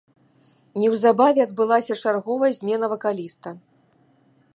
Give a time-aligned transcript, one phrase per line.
[0.83, 3.49] Неўзабаве адбылася чарговая змена вакаліста.